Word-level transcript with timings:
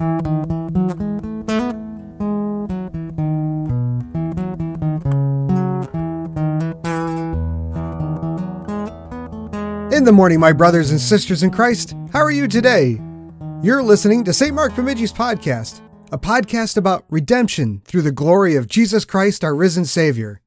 In 0.00 0.06
the 10.04 10.12
morning, 10.12 10.38
my 10.38 10.52
brothers 10.52 10.92
and 10.92 11.00
sisters 11.00 11.42
in 11.42 11.50
Christ, 11.50 11.96
how 12.12 12.20
are 12.20 12.30
you 12.30 12.46
today? 12.46 13.00
You're 13.60 13.82
listening 13.82 14.22
to 14.22 14.32
St. 14.32 14.54
Mark 14.54 14.74
Bemidji's 14.74 15.12
podcast, 15.12 15.80
a 16.12 16.18
podcast 16.18 16.76
about 16.76 17.04
redemption 17.10 17.82
through 17.84 18.02
the 18.02 18.12
glory 18.12 18.54
of 18.54 18.68
Jesus 18.68 19.04
Christ, 19.04 19.42
our 19.42 19.56
risen 19.56 19.84
Savior. 19.84 20.40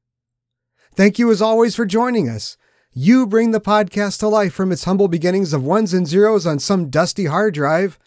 Thank 0.94 1.18
you 1.18 1.30
as 1.30 1.42
always 1.42 1.76
for 1.76 1.84
joining 1.84 2.26
us. 2.26 2.56
You 2.94 3.26
bring 3.26 3.50
the 3.50 3.60
podcast 3.60 4.20
to 4.20 4.28
life 4.28 4.54
from 4.54 4.72
its 4.72 4.84
humble 4.84 5.08
beginnings 5.08 5.52
of 5.52 5.62
ones 5.62 5.92
and 5.92 6.08
zeros 6.08 6.46
on 6.46 6.58
some 6.58 6.88
dusty 6.88 7.26
hard 7.26 7.52
drive. 7.52 7.98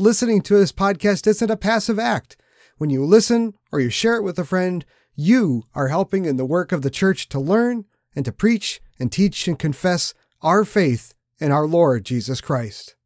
Listening 0.00 0.40
to 0.40 0.56
this 0.56 0.72
podcast 0.72 1.26
isn't 1.26 1.50
a 1.50 1.58
passive 1.58 1.98
act. 1.98 2.38
When 2.78 2.88
you 2.88 3.04
listen 3.04 3.52
or 3.70 3.80
you 3.80 3.90
share 3.90 4.16
it 4.16 4.22
with 4.22 4.38
a 4.38 4.46
friend, 4.46 4.86
you 5.14 5.64
are 5.74 5.88
helping 5.88 6.24
in 6.24 6.38
the 6.38 6.46
work 6.46 6.72
of 6.72 6.80
the 6.80 6.88
church 6.88 7.28
to 7.28 7.38
learn 7.38 7.84
and 8.16 8.24
to 8.24 8.32
preach 8.32 8.80
and 8.98 9.12
teach 9.12 9.46
and 9.46 9.58
confess 9.58 10.14
our 10.40 10.64
faith 10.64 11.12
in 11.38 11.52
our 11.52 11.66
Lord 11.66 12.06
Jesus 12.06 12.40
Christ. 12.40 12.96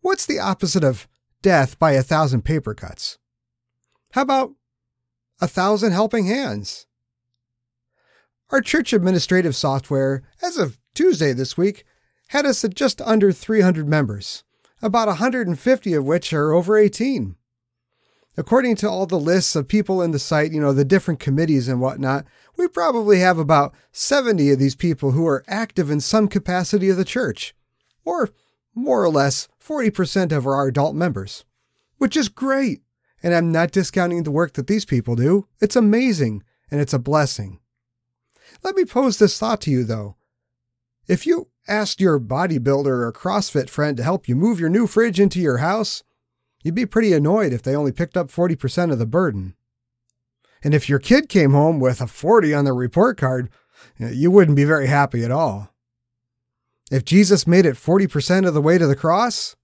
What's 0.00 0.24
the 0.24 0.38
opposite 0.38 0.84
of 0.84 1.08
death 1.42 1.76
by 1.80 1.94
a 1.94 2.02
thousand 2.04 2.42
paper 2.42 2.72
cuts? 2.72 3.18
How 4.12 4.22
about 4.22 4.52
a 5.40 5.48
thousand 5.48 5.90
helping 5.90 6.26
hands? 6.26 6.86
Our 8.50 8.60
church 8.60 8.92
administrative 8.92 9.56
software, 9.56 10.22
as 10.40 10.56
of 10.56 10.78
Tuesday 10.94 11.32
this 11.32 11.56
week, 11.56 11.84
had 12.28 12.46
us 12.46 12.64
at 12.64 12.74
just 12.74 13.00
under 13.00 13.32
300 13.32 13.88
members, 13.88 14.44
about 14.80 15.08
150 15.08 15.94
of 15.94 16.04
which 16.04 16.32
are 16.32 16.52
over 16.52 16.76
18. 16.76 17.36
According 18.36 18.76
to 18.76 18.88
all 18.88 19.06
the 19.06 19.18
lists 19.18 19.56
of 19.56 19.66
people 19.66 20.00
in 20.00 20.12
the 20.12 20.18
site, 20.20 20.52
you 20.52 20.60
know, 20.60 20.72
the 20.72 20.84
different 20.84 21.18
committees 21.18 21.66
and 21.66 21.80
whatnot, 21.80 22.24
we 22.56 22.68
probably 22.68 23.18
have 23.18 23.38
about 23.38 23.74
70 23.90 24.52
of 24.52 24.60
these 24.60 24.76
people 24.76 25.10
who 25.10 25.26
are 25.26 25.44
active 25.48 25.90
in 25.90 26.00
some 26.00 26.28
capacity 26.28 26.88
of 26.88 26.96
the 26.96 27.04
church, 27.04 27.54
or 28.04 28.30
more 28.74 29.02
or 29.02 29.10
less 29.10 29.48
40% 29.60 30.30
of 30.30 30.46
our 30.46 30.68
adult 30.68 30.94
members, 30.94 31.44
which 31.96 32.16
is 32.16 32.28
great. 32.28 32.82
And 33.24 33.34
I'm 33.34 33.50
not 33.50 33.72
discounting 33.72 34.22
the 34.22 34.30
work 34.30 34.52
that 34.52 34.68
these 34.68 34.84
people 34.84 35.16
do. 35.16 35.48
It's 35.60 35.74
amazing 35.74 36.44
and 36.70 36.80
it's 36.80 36.92
a 36.92 37.00
blessing. 37.00 37.58
Let 38.62 38.76
me 38.76 38.84
pose 38.84 39.18
this 39.18 39.36
thought 39.36 39.60
to 39.62 39.70
you 39.70 39.82
though. 39.82 40.16
If 41.08 41.26
you 41.26 41.48
asked 41.68 42.00
your 42.00 42.18
bodybuilder 42.18 42.86
or 42.86 43.12
CrossFit 43.12 43.68
friend 43.68 43.96
to 43.96 44.02
help 44.02 44.28
you 44.28 44.34
move 44.34 44.58
your 44.58 44.70
new 44.70 44.86
fridge 44.86 45.20
into 45.20 45.40
your 45.40 45.58
house, 45.58 46.02
You'd 46.62 46.74
be 46.74 46.86
pretty 46.86 47.12
annoyed 47.12 47.52
if 47.52 47.62
they 47.62 47.76
only 47.76 47.92
picked 47.92 48.16
up 48.16 48.28
40% 48.28 48.92
of 48.92 48.98
the 48.98 49.06
burden. 49.06 49.54
And 50.62 50.74
if 50.74 50.88
your 50.88 50.98
kid 50.98 51.28
came 51.28 51.52
home 51.52 51.78
with 51.78 52.00
a 52.00 52.06
40 52.06 52.52
on 52.52 52.64
their 52.64 52.74
report 52.74 53.16
card, 53.16 53.48
you 53.98 54.30
wouldn't 54.30 54.56
be 54.56 54.64
very 54.64 54.88
happy 54.88 55.24
at 55.24 55.30
all. 55.30 55.72
If 56.90 57.04
Jesus 57.04 57.46
made 57.46 57.66
it 57.66 57.76
40% 57.76 58.46
of 58.46 58.54
the 58.54 58.62
way 58.62 58.76
to 58.76 58.86
the 58.86 58.96
cross, 58.96 59.54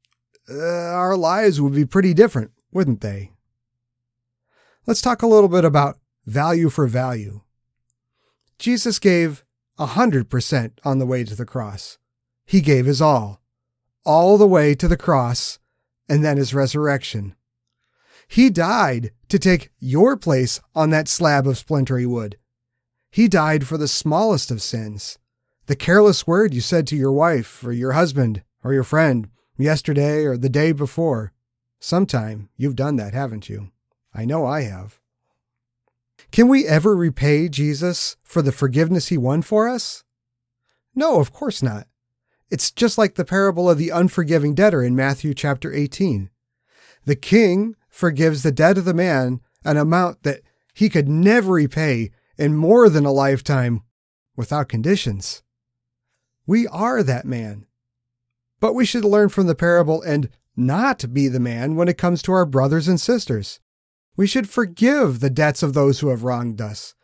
uh, 0.48 0.56
our 0.56 1.16
lives 1.16 1.60
would 1.60 1.74
be 1.74 1.86
pretty 1.86 2.14
different, 2.14 2.52
wouldn't 2.70 3.00
they? 3.00 3.32
Let's 4.86 5.00
talk 5.00 5.22
a 5.22 5.26
little 5.26 5.48
bit 5.48 5.64
about 5.64 5.98
value 6.26 6.68
for 6.68 6.86
value. 6.86 7.40
Jesus 8.58 8.98
gave 8.98 9.43
100% 9.78 10.72
on 10.84 10.98
the 10.98 11.06
way 11.06 11.24
to 11.24 11.34
the 11.34 11.44
cross. 11.44 11.98
He 12.46 12.60
gave 12.60 12.86
his 12.86 13.00
all, 13.00 13.40
all 14.04 14.38
the 14.38 14.46
way 14.46 14.74
to 14.74 14.86
the 14.86 14.96
cross 14.96 15.58
and 16.08 16.24
then 16.24 16.36
his 16.36 16.54
resurrection. 16.54 17.34
He 18.28 18.50
died 18.50 19.12
to 19.28 19.38
take 19.38 19.70
your 19.80 20.16
place 20.16 20.60
on 20.74 20.90
that 20.90 21.08
slab 21.08 21.46
of 21.46 21.58
splintery 21.58 22.06
wood. 22.06 22.36
He 23.10 23.28
died 23.28 23.66
for 23.66 23.78
the 23.78 23.88
smallest 23.88 24.50
of 24.50 24.62
sins, 24.62 25.18
the 25.66 25.76
careless 25.76 26.26
word 26.26 26.52
you 26.52 26.60
said 26.60 26.86
to 26.88 26.96
your 26.96 27.12
wife 27.12 27.64
or 27.64 27.72
your 27.72 27.92
husband 27.92 28.42
or 28.62 28.72
your 28.72 28.84
friend 28.84 29.28
yesterday 29.56 30.24
or 30.24 30.36
the 30.36 30.48
day 30.48 30.72
before. 30.72 31.32
Sometime 31.80 32.48
you've 32.56 32.76
done 32.76 32.96
that, 32.96 33.14
haven't 33.14 33.48
you? 33.48 33.70
I 34.14 34.24
know 34.24 34.46
I 34.46 34.62
have. 34.62 35.00
Can 36.34 36.48
we 36.48 36.66
ever 36.66 36.96
repay 36.96 37.48
Jesus 37.48 38.16
for 38.24 38.42
the 38.42 38.50
forgiveness 38.50 39.06
he 39.06 39.16
won 39.16 39.40
for 39.40 39.68
us? 39.68 40.02
No, 40.92 41.20
of 41.20 41.32
course 41.32 41.62
not. 41.62 41.86
It's 42.50 42.72
just 42.72 42.98
like 42.98 43.14
the 43.14 43.24
parable 43.24 43.70
of 43.70 43.78
the 43.78 43.90
unforgiving 43.90 44.52
debtor 44.52 44.82
in 44.82 44.96
Matthew 44.96 45.32
chapter 45.32 45.72
18. 45.72 46.30
The 47.04 47.14
king 47.14 47.76
forgives 47.88 48.42
the 48.42 48.50
debt 48.50 48.78
of 48.78 48.84
the 48.84 48.92
man 48.92 49.42
an 49.64 49.76
amount 49.76 50.24
that 50.24 50.40
he 50.74 50.88
could 50.88 51.08
never 51.08 51.52
repay 51.52 52.10
in 52.36 52.56
more 52.56 52.88
than 52.88 53.06
a 53.06 53.12
lifetime 53.12 53.82
without 54.34 54.68
conditions. 54.68 55.44
We 56.48 56.66
are 56.66 57.04
that 57.04 57.26
man. 57.26 57.64
But 58.58 58.74
we 58.74 58.84
should 58.84 59.04
learn 59.04 59.28
from 59.28 59.46
the 59.46 59.54
parable 59.54 60.02
and 60.02 60.28
not 60.56 61.14
be 61.14 61.28
the 61.28 61.38
man 61.38 61.76
when 61.76 61.86
it 61.86 61.96
comes 61.96 62.22
to 62.22 62.32
our 62.32 62.44
brothers 62.44 62.88
and 62.88 63.00
sisters. 63.00 63.60
We 64.16 64.26
should 64.26 64.48
forgive 64.48 65.20
the 65.20 65.30
debts 65.30 65.62
of 65.62 65.74
those 65.74 66.00
who 66.00 66.08
have 66.08 66.24
wronged 66.24 66.60
us. 66.60 66.94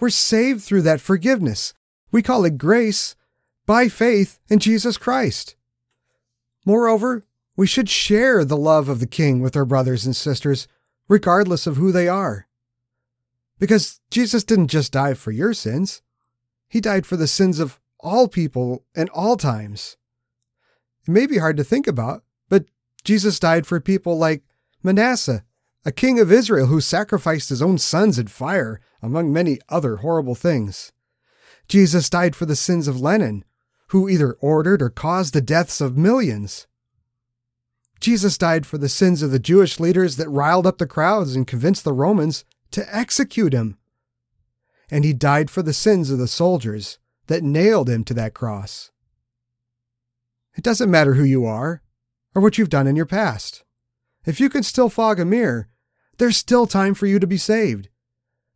We're 0.00 0.10
saved 0.10 0.62
through 0.62 0.82
that 0.82 1.00
forgiveness. 1.00 1.74
We 2.10 2.22
call 2.22 2.44
it 2.44 2.58
grace, 2.58 3.14
by 3.68 3.86
faith 3.88 4.38
in 4.48 4.58
Jesus 4.60 4.96
Christ. 4.96 5.54
Moreover, 6.64 7.26
we 7.54 7.66
should 7.66 7.90
share 7.90 8.42
the 8.42 8.56
love 8.56 8.88
of 8.88 8.98
the 8.98 9.06
King 9.06 9.42
with 9.42 9.54
our 9.56 9.66
brothers 9.66 10.06
and 10.06 10.16
sisters, 10.16 10.66
regardless 11.06 11.66
of 11.66 11.76
who 11.76 11.92
they 11.92 12.08
are. 12.08 12.48
Because 13.58 14.00
Jesus 14.10 14.42
didn't 14.42 14.68
just 14.68 14.92
die 14.92 15.12
for 15.12 15.32
your 15.32 15.52
sins, 15.52 16.00
He 16.66 16.80
died 16.80 17.04
for 17.04 17.16
the 17.16 17.26
sins 17.26 17.58
of 17.58 17.78
all 18.00 18.26
people 18.26 18.86
and 18.94 19.10
all 19.10 19.36
times. 19.36 19.98
It 21.06 21.10
may 21.10 21.26
be 21.26 21.36
hard 21.36 21.58
to 21.58 21.64
think 21.64 21.86
about, 21.86 22.24
but 22.48 22.64
Jesus 23.04 23.38
died 23.38 23.66
for 23.66 23.80
people 23.80 24.16
like 24.16 24.44
Manasseh, 24.82 25.44
a 25.84 25.92
king 25.92 26.18
of 26.18 26.32
Israel 26.32 26.66
who 26.66 26.80
sacrificed 26.80 27.48
his 27.48 27.62
own 27.62 27.78
sons 27.78 28.18
in 28.18 28.26
fire, 28.26 28.80
among 29.00 29.32
many 29.32 29.58
other 29.68 29.96
horrible 29.96 30.34
things. 30.34 30.92
Jesus 31.68 32.10
died 32.10 32.34
for 32.34 32.46
the 32.46 32.56
sins 32.56 32.88
of 32.88 33.00
Lenin, 33.00 33.44
who 33.88 34.08
either 34.08 34.34
ordered 34.40 34.82
or 34.82 34.90
caused 34.90 35.34
the 35.34 35.40
deaths 35.40 35.80
of 35.80 35.96
millions. 35.96 36.66
Jesus 38.00 38.38
died 38.38 38.66
for 38.66 38.78
the 38.78 38.88
sins 38.88 39.22
of 39.22 39.30
the 39.30 39.38
Jewish 39.38 39.80
leaders 39.80 40.16
that 40.16 40.28
riled 40.28 40.66
up 40.66 40.78
the 40.78 40.86
crowds 40.86 41.34
and 41.34 41.46
convinced 41.46 41.84
the 41.84 41.92
Romans 41.92 42.44
to 42.70 42.94
execute 42.94 43.52
him. 43.52 43.76
And 44.90 45.04
he 45.04 45.12
died 45.12 45.50
for 45.50 45.62
the 45.62 45.72
sins 45.72 46.10
of 46.10 46.18
the 46.18 46.28
soldiers 46.28 46.98
that 47.26 47.42
nailed 47.42 47.88
him 47.88 48.04
to 48.04 48.14
that 48.14 48.34
cross. 48.34 48.90
It 50.56 50.64
doesn't 50.64 50.90
matter 50.90 51.14
who 51.14 51.24
you 51.24 51.44
are 51.44 51.82
or 52.34 52.42
what 52.42 52.58
you've 52.58 52.70
done 52.70 52.86
in 52.86 52.96
your 52.96 53.06
past. 53.06 53.64
If 54.28 54.40
you 54.40 54.50
can 54.50 54.62
still 54.62 54.90
fog 54.90 55.18
a 55.18 55.24
mirror, 55.24 55.68
there's 56.18 56.36
still 56.36 56.66
time 56.66 56.92
for 56.92 57.06
you 57.06 57.18
to 57.18 57.26
be 57.26 57.38
saved. 57.38 57.88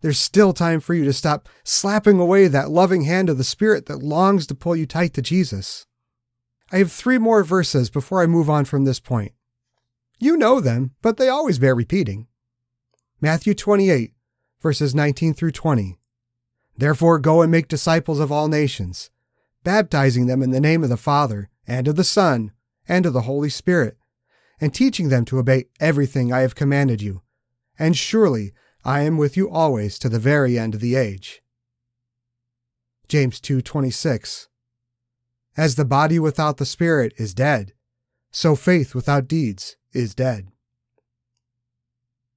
There's 0.03 0.19
still 0.19 0.53
time 0.53 0.81
for 0.81 0.93
you 0.93 1.06
to 1.06 1.15
stop 1.15 1.49
slapping 1.65 2.21
away 2.21 2.47
that 2.47 2.69
loving 2.69 3.05
hand 3.05 3.31
of 3.31 3.38
the 3.38 3.43
Spirit 3.43 3.87
that 3.87 4.03
longs 4.03 4.47
to 4.49 4.55
pull 4.55 4.77
you 4.77 4.84
tight 4.84 5.15
to 5.15 5.22
Jesus. 5.22 5.87
I 6.71 6.77
have 6.77 6.93
three 6.93 7.16
more 7.16 7.43
verses 7.43 7.88
before 7.88 8.22
I 8.22 8.27
move 8.27 8.50
on 8.50 8.66
from 8.66 8.84
this 8.84 9.00
point. 9.00 9.32
You 10.19 10.37
know 10.37 10.61
them, 10.61 10.91
but 11.00 11.16
they 11.16 11.31
always 11.31 11.59
bear 11.59 11.75
repeating. 11.75 12.27
Matthew 13.22 13.55
28, 13.55 14.12
verses 14.61 14.94
19 14.94 15.32
through 15.32 15.53
20. 15.53 15.99
Therefore 16.77 17.19
go 17.19 17.41
and 17.41 17.50
make 17.50 17.69
disciples 17.69 18.21
of 18.21 18.31
all 18.31 18.49
nations, 18.49 19.11
baptizing 19.65 20.27
them 20.27 20.43
in 20.43 20.50
the 20.50 20.61
name 20.61 20.82
of 20.82 20.91
the 20.91 20.99
Father, 20.99 21.49
and 21.66 21.88
of 21.88 21.97
the 21.97 22.05
Son, 22.05 22.53
and 22.87 23.06
of 23.06 23.15
the 23.15 23.22
Holy 23.22 23.49
Spirit, 23.49 23.97
and 24.62 24.73
teaching 24.73 25.09
them 25.09 25.25
to 25.25 25.41
obey 25.41 25.65
everything 25.81 26.32
I 26.32 26.43
have 26.43 26.55
commanded 26.55 27.03
you. 27.03 27.23
And 27.81 27.97
surely 27.97 28.53
I 28.85 29.00
am 29.00 29.19
with 29.19 29.37
you 29.37 29.50
always 29.50 29.99
to 29.99 30.09
the 30.09 30.20
very 30.20 30.56
end 30.56 30.76
of 30.76 30.81
the 30.81 30.94
age. 30.94 31.43
James 33.09 33.41
2:26 33.41 34.47
As 35.56 35.75
the 35.75 35.85
body 35.85 36.20
without 36.20 36.59
the 36.59 36.64
spirit 36.64 37.12
is 37.17 37.35
dead, 37.35 37.73
so 38.31 38.55
faith 38.55 38.94
without 38.94 39.26
deeds 39.26 39.75
is 39.93 40.14
dead. 40.14 40.53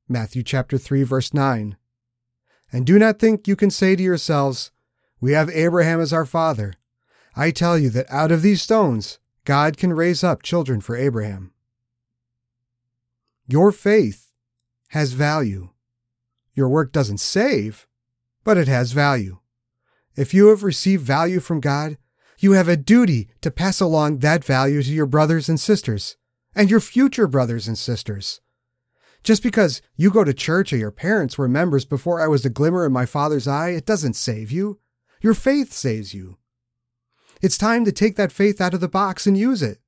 Matthew 0.10 0.42
chapter 0.42 0.80
3 0.80 1.04
verse 1.04 1.32
9 1.32 1.78
And 2.72 2.88
do 2.88 2.98
not 2.98 3.20
think 3.20 3.48
you 3.48 3.56
can 3.56 3.70
say 3.70 3.96
to 3.96 4.02
yourselves, 4.02 4.72
we 5.22 5.34
have 5.34 5.50
Abraham 5.52 6.02
as 6.02 6.12
our 6.12 6.26
father. 6.26 6.74
I 7.36 7.52
tell 7.52 7.78
you 7.78 7.92
that 7.92 8.12
out 8.12 8.32
of 8.32 8.42
these 8.42 8.64
stones 8.64 9.20
God 9.44 9.78
can 9.78 9.94
raise 9.94 10.24
up 10.24 10.42
children 10.42 10.82
for 10.82 10.96
Abraham. 10.96 11.52
Your 13.48 13.72
faith 13.72 14.32
has 14.90 15.14
value. 15.14 15.70
Your 16.56 16.68
work 16.68 16.92
doesn't 16.92 17.20
save, 17.20 17.88
but 18.44 18.58
it 18.58 18.68
has 18.68 18.92
value. 18.92 19.40
If 20.16 20.34
you 20.34 20.48
have 20.48 20.64
received 20.64 21.04
value 21.04 21.40
from 21.40 21.60
God, 21.60 21.98
you 22.40 22.54
have 22.54 22.68
a 22.68 22.78
duty 22.78 23.30
to 23.42 23.52
pass 23.52 23.80
along 23.80 24.20
that 24.20 24.44
value 24.44 24.82
to 24.82 24.92
your 24.92 25.06
brothers 25.06 25.48
and 25.48 25.60
sisters, 25.60 26.18
and 26.56 26.70
your 26.70 26.80
future 26.80 27.28
brothers 27.28 27.68
and 27.68 27.78
sisters. 27.78 28.42
Just 29.24 29.44
because 29.44 29.82
you 29.96 30.12
go 30.12 30.24
to 30.24 30.34
church 30.34 30.72
or 30.72 30.78
your 30.78 30.92
parents 30.92 31.38
were 31.38 31.48
members 31.48 31.86
before 31.86 32.22
I 32.22 32.28
was 32.28 32.46
a 32.46 32.50
glimmer 32.50 32.86
in 32.86 32.94
my 32.94 33.06
father's 33.06 33.48
eye, 33.48 33.70
it 33.70 33.86
doesn't 33.86 34.16
save 34.16 34.52
you. 34.52 34.80
Your 35.22 35.34
faith 35.34 35.74
saves 35.74 36.14
you. 36.14 36.38
It's 37.42 37.58
time 37.58 37.86
to 37.86 37.92
take 37.92 38.16
that 38.16 38.32
faith 38.32 38.62
out 38.62 38.74
of 38.74 38.82
the 38.82 38.88
box 38.88 39.28
and 39.28 39.38
use 39.38 39.62
it. 39.62 39.80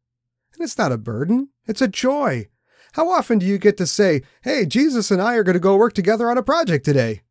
And 0.53 0.63
it's 0.63 0.77
not 0.77 0.91
a 0.91 0.97
burden, 0.97 1.49
it's 1.65 1.81
a 1.81 1.87
joy. 1.87 2.49
How 2.97 3.11
often 3.11 3.37
do 3.37 3.45
you 3.45 3.59
get 3.59 3.77
to 3.77 3.85
say, 3.85 4.23
Hey, 4.41 4.65
Jesus 4.65 5.11
and 5.11 5.21
I 5.21 5.35
are 5.35 5.43
going 5.43 5.53
to 5.53 5.59
go 5.59 5.77
work 5.77 5.93
together 5.93 6.31
on 6.31 6.37
a 6.39 6.41
project 6.41 6.83
today? 6.83 7.21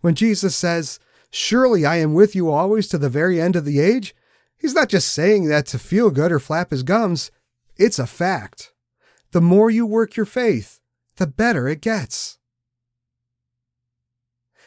When 0.00 0.14
Jesus 0.14 0.54
says, 0.54 1.00
Surely 1.28 1.84
I 1.84 1.96
am 1.96 2.14
with 2.14 2.36
you 2.36 2.50
always 2.50 2.86
to 2.88 2.98
the 2.98 3.08
very 3.08 3.40
end 3.40 3.56
of 3.56 3.64
the 3.64 3.80
age, 3.80 4.14
he's 4.56 4.74
not 4.74 4.88
just 4.88 5.08
saying 5.08 5.46
that 5.46 5.66
to 5.66 5.80
feel 5.80 6.12
good 6.12 6.30
or 6.30 6.38
flap 6.38 6.70
his 6.70 6.84
gums. 6.84 7.32
It's 7.76 7.98
a 7.98 8.06
fact. 8.06 8.74
The 9.32 9.40
more 9.40 9.72
you 9.72 9.86
work 9.86 10.14
your 10.14 10.24
faith, 10.24 10.78
the 11.16 11.26
better 11.26 11.66
it 11.66 11.80
gets. 11.80 12.38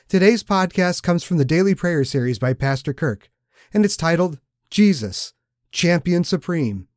Today's 0.09 0.43
podcast 0.43 1.01
comes 1.01 1.23
from 1.23 1.37
the 1.37 1.45
Daily 1.45 1.75
Prayer 1.75 2.03
Series 2.03 2.39
by 2.39 2.51
Pastor 2.51 2.93
Kirk, 2.93 3.29
and 3.73 3.85
it's 3.85 3.95
titled 3.95 4.39
Jesus, 4.69 5.33
Champion 5.71 6.25
Supreme, 6.25 6.88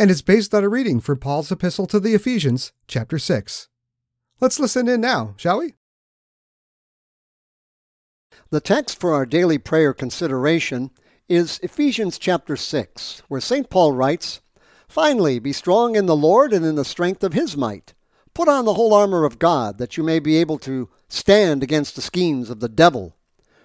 and 0.00 0.10
it's 0.10 0.22
based 0.22 0.54
on 0.54 0.64
a 0.64 0.68
reading 0.70 0.98
from 0.98 1.18
Paul's 1.18 1.52
epistle 1.52 1.86
to 1.86 2.00
the 2.00 2.14
Ephesians, 2.14 2.72
chapter 2.88 3.18
6. 3.18 3.68
Let's 4.40 4.58
listen 4.58 4.88
in 4.88 5.02
now, 5.02 5.34
shall 5.36 5.58
we? 5.58 5.74
The 8.48 8.62
text 8.62 8.98
for 8.98 9.12
our 9.12 9.26
daily 9.26 9.58
prayer 9.58 9.92
consideration 9.92 10.90
is 11.28 11.60
Ephesians 11.62 12.16
chapter 12.18 12.56
6, 12.56 13.24
where 13.28 13.42
St. 13.42 13.68
Paul 13.68 13.92
writes, 13.92 14.40
Finally, 14.88 15.38
be 15.38 15.52
strong 15.52 15.94
in 15.96 16.06
the 16.06 16.16
Lord 16.16 16.54
and 16.54 16.64
in 16.64 16.76
the 16.76 16.84
strength 16.86 17.22
of 17.22 17.34
his 17.34 17.54
might. 17.54 17.92
Put 18.32 18.48
on 18.48 18.64
the 18.64 18.74
whole 18.74 18.94
armor 18.94 19.26
of 19.26 19.38
God, 19.38 19.76
that 19.76 19.98
you 19.98 20.02
may 20.02 20.18
be 20.18 20.38
able 20.38 20.56
to 20.60 20.88
stand 21.10 21.62
against 21.62 21.94
the 21.94 22.00
schemes 22.00 22.48
of 22.48 22.60
the 22.60 22.70
devil. 22.70 23.18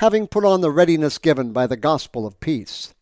having 0.00 0.26
put 0.26 0.46
on 0.46 0.62
the 0.62 0.70
readiness 0.70 1.18
given 1.18 1.52
by 1.52 1.66
the 1.66 1.76
gospel 1.76 2.26
of 2.26 2.40
peace. 2.40 2.94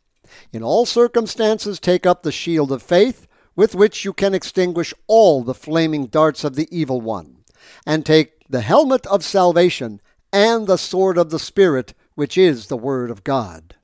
In 0.53 0.65
all 0.65 0.85
circumstances, 0.85 1.79
take 1.79 2.05
up 2.05 2.25
the 2.25 2.33
shield 2.33 2.73
of 2.73 2.83
faith, 2.83 3.29
with 3.55 3.73
which 3.73 4.05
you 4.05 4.12
can 4.12 4.35
extinguish 4.35 4.93
all 5.06 5.45
the 5.45 5.55
flaming 5.55 6.06
darts 6.06 6.43
of 6.43 6.56
the 6.56 6.67
evil 6.77 7.00
one, 7.00 7.45
and 7.87 8.05
take 8.05 8.45
the 8.49 8.62
helmet 8.62 9.06
of 9.06 9.23
salvation 9.23 10.00
and 10.33 10.67
the 10.67 10.77
sword 10.77 11.17
of 11.17 11.31
the 11.31 11.39
Spirit, 11.39 11.95
which 12.17 12.37
is 12.37 12.67
the 12.67 12.77
Word 12.77 13.12
of 13.12 13.23
God. 13.23 13.77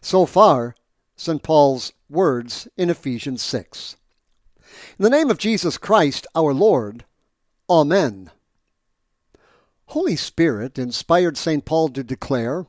So 0.00 0.24
far, 0.24 0.76
St. 1.16 1.42
Paul's 1.42 1.92
words 2.08 2.68
in 2.76 2.88
Ephesians 2.88 3.42
6. 3.42 3.96
In 4.96 5.02
the 5.02 5.10
name 5.10 5.28
of 5.28 5.38
Jesus 5.38 5.76
Christ, 5.76 6.24
our 6.36 6.54
Lord, 6.54 7.04
Amen. 7.68 8.30
Holy 9.98 10.14
Spirit 10.14 10.78
inspired 10.78 11.36
St. 11.36 11.64
Paul 11.64 11.88
to 11.88 12.04
declare, 12.04 12.66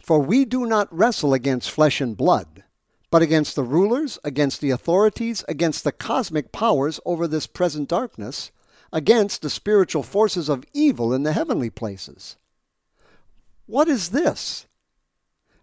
For 0.00 0.18
we 0.18 0.44
do 0.44 0.66
not 0.66 0.92
wrestle 0.92 1.32
against 1.32 1.70
flesh 1.70 2.00
and 2.00 2.16
blood, 2.16 2.64
but 3.12 3.22
against 3.22 3.54
the 3.54 3.62
rulers, 3.62 4.18
against 4.24 4.60
the 4.60 4.70
authorities, 4.70 5.44
against 5.46 5.84
the 5.84 5.92
cosmic 5.92 6.50
powers 6.50 6.98
over 7.06 7.28
this 7.28 7.46
present 7.46 7.88
darkness, 7.88 8.50
against 8.92 9.42
the 9.42 9.50
spiritual 9.50 10.02
forces 10.02 10.48
of 10.48 10.64
evil 10.72 11.14
in 11.14 11.22
the 11.22 11.32
heavenly 11.32 11.70
places. 11.70 12.38
What 13.66 13.86
is 13.86 14.08
this? 14.08 14.66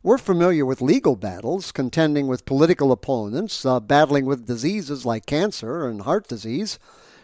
We're 0.02 0.18
familiar 0.18 0.66
with 0.66 0.81
legal 0.81 1.18
battles, 1.18 1.74
contending 1.74 2.28
with 2.28 2.46
political 2.46 2.94
opponents, 2.94 3.66
uh, 3.66 3.81
battling 3.81 4.25
with 4.25 4.48
diseases 4.48 5.06
like 5.06 5.25
cancer 5.25 5.86
and 5.90 6.04
heart 6.04 6.30
disease 6.30 6.80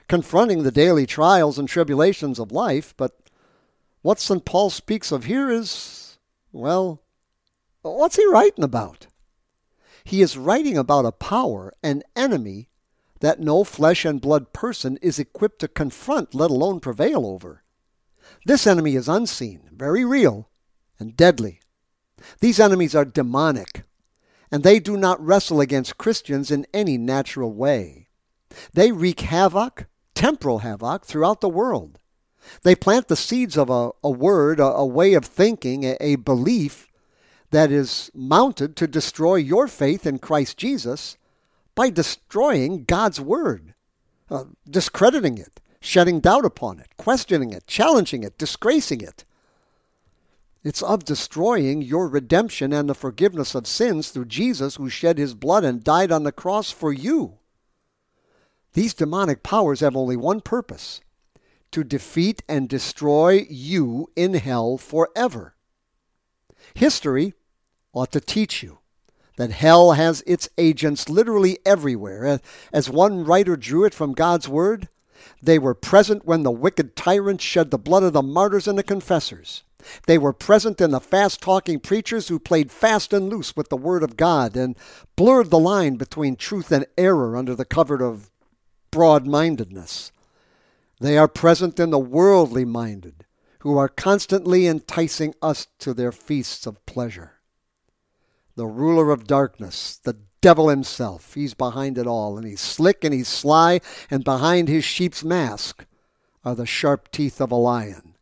confronting 0.07 0.63
the 0.63 0.71
daily 0.71 1.05
trials 1.05 1.59
and 1.59 1.67
tribulations 1.67 2.39
of 2.39 2.51
life, 2.51 2.93
but 2.97 3.26
what 4.07 4.21
St. 4.21 4.45
Paul 4.45 4.69
speaks 4.69 5.11
of 5.11 5.25
here 5.25 5.51
is, 5.51 6.17
well, 6.53 7.01
what's 7.81 8.15
he 8.15 8.25
writing 8.25 8.63
about? 8.63 9.07
He 10.05 10.21
is 10.21 10.37
writing 10.37 10.77
about 10.77 11.05
a 11.05 11.11
power, 11.11 11.73
an 11.83 12.03
enemy, 12.15 12.69
that 13.19 13.41
no 13.41 13.65
flesh 13.65 14.05
and 14.05 14.21
blood 14.21 14.53
person 14.53 14.97
is 15.01 15.19
equipped 15.19 15.59
to 15.59 15.67
confront, 15.67 16.33
let 16.33 16.49
alone 16.49 16.79
prevail 16.79 17.25
over. 17.25 17.65
This 18.45 18.65
enemy 18.65 18.95
is 18.95 19.09
unseen, 19.09 19.69
very 19.73 20.05
real, 20.05 20.47
and 20.97 21.17
deadly. 21.17 21.59
These 22.39 22.61
enemies 22.61 22.95
are 22.95 23.03
demonic, 23.03 23.83
and 24.49 24.63
they 24.63 24.79
do 24.79 24.95
not 24.95 25.19
wrestle 25.21 25.59
against 25.59 25.97
Christians 25.97 26.49
in 26.49 26.65
any 26.73 26.97
natural 26.97 27.51
way. 27.51 28.07
They 28.71 28.93
wreak 28.93 29.19
havoc 29.19 29.87
temporal 30.15 30.59
havoc 30.59 31.03
throughout 31.05 31.41
the 31.41 31.49
world. 31.49 31.99
They 32.63 32.75
plant 32.75 33.07
the 33.07 33.15
seeds 33.15 33.57
of 33.57 33.69
a, 33.69 33.91
a 34.03 34.09
word, 34.09 34.59
a, 34.59 34.65
a 34.65 34.85
way 34.85 35.13
of 35.13 35.25
thinking, 35.25 35.83
a, 35.83 35.97
a 35.99 36.15
belief 36.15 36.87
that 37.51 37.71
is 37.71 38.11
mounted 38.13 38.75
to 38.75 38.87
destroy 38.87 39.35
your 39.35 39.67
faith 39.67 40.05
in 40.05 40.19
Christ 40.19 40.57
Jesus 40.57 41.17
by 41.75 41.89
destroying 41.89 42.83
God's 42.83 43.21
word, 43.21 43.73
uh, 44.29 44.45
discrediting 44.69 45.37
it, 45.37 45.61
shedding 45.79 46.19
doubt 46.19 46.43
upon 46.45 46.79
it, 46.79 46.87
questioning 46.97 47.53
it, 47.53 47.67
challenging 47.67 48.23
it, 48.23 48.37
disgracing 48.37 49.01
it. 49.01 49.23
It's 50.63 50.81
of 50.81 51.05
destroying 51.05 51.81
your 51.81 52.09
redemption 52.09 52.73
and 52.73 52.89
the 52.89 52.95
forgiveness 52.95 53.55
of 53.55 53.67
sins 53.67 54.09
through 54.09 54.25
Jesus 54.25 54.75
who 54.75 54.89
shed 54.89 55.17
his 55.17 55.33
blood 55.33 55.63
and 55.63 55.83
died 55.83 56.11
on 56.11 56.23
the 56.23 56.31
cross 56.31 56.71
for 56.71 56.91
you. 56.91 57.37
These 58.73 58.93
demonic 58.93 59.43
powers 59.43 59.79
have 59.79 59.95
only 59.95 60.17
one 60.17 60.41
purpose 60.41 60.99
to 61.77 61.83
defeat 61.83 62.41
and 62.49 62.67
destroy 62.67 63.45
you 63.51 64.09
in 64.15 64.33
hell 64.33 64.79
forever. 64.79 65.53
History 66.73 67.35
ought 67.93 68.11
to 68.13 68.19
teach 68.19 68.63
you 68.63 68.79
that 69.35 69.51
hell 69.51 69.91
has 69.91 70.23
its 70.25 70.49
agents 70.57 71.07
literally 71.07 71.59
everywhere. 71.67 72.39
As 72.73 72.89
one 72.89 73.23
writer 73.23 73.55
drew 73.55 73.85
it 73.85 73.93
from 73.93 74.13
God's 74.13 74.49
Word, 74.49 74.89
they 75.39 75.59
were 75.59 75.75
present 75.75 76.25
when 76.25 76.41
the 76.41 76.49
wicked 76.49 76.95
tyrants 76.95 77.43
shed 77.43 77.69
the 77.69 77.77
blood 77.77 78.01
of 78.01 78.13
the 78.13 78.23
martyrs 78.23 78.67
and 78.67 78.75
the 78.75 78.81
confessors. 78.81 79.63
They 80.07 80.17
were 80.17 80.33
present 80.33 80.81
in 80.81 80.89
the 80.89 80.99
fast 80.99 81.41
talking 81.41 81.79
preachers 81.79 82.27
who 82.27 82.39
played 82.39 82.71
fast 82.71 83.13
and 83.13 83.29
loose 83.29 83.55
with 83.55 83.69
the 83.69 83.77
Word 83.77 84.01
of 84.01 84.17
God 84.17 84.57
and 84.57 84.75
blurred 85.15 85.51
the 85.51 85.59
line 85.59 85.97
between 85.97 86.37
truth 86.37 86.71
and 86.71 86.87
error 86.97 87.37
under 87.37 87.53
the 87.53 87.65
cover 87.65 88.03
of 88.03 88.31
broad 88.89 89.27
mindedness. 89.27 90.11
They 90.99 91.17
are 91.17 91.27
present 91.27 91.79
in 91.79 91.91
the 91.91 91.99
worldly 91.99 92.65
minded, 92.65 93.25
who 93.59 93.77
are 93.77 93.89
constantly 93.89 94.65
enticing 94.65 95.35
us 95.41 95.67
to 95.79 95.93
their 95.93 96.11
feasts 96.11 96.65
of 96.65 96.83
pleasure. 96.85 97.33
The 98.55 98.65
ruler 98.65 99.11
of 99.11 99.27
darkness, 99.27 99.97
the 99.97 100.17
devil 100.41 100.69
himself, 100.69 101.33
he's 101.35 101.53
behind 101.53 101.97
it 101.97 102.07
all, 102.07 102.37
and 102.37 102.47
he's 102.47 102.61
slick 102.61 103.03
and 103.03 103.13
he's 103.13 103.27
sly, 103.27 103.81
and 104.09 104.23
behind 104.23 104.67
his 104.67 104.83
sheep's 104.83 105.23
mask 105.23 105.85
are 106.43 106.55
the 106.55 106.65
sharp 106.65 107.11
teeth 107.11 107.39
of 107.39 107.51
a 107.51 107.55
lion. 107.55 108.15